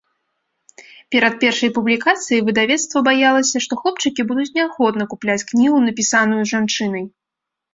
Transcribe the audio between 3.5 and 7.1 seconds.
што хлопчыкі будуць неахвотна купляць кнігу, напісаную жанчынай.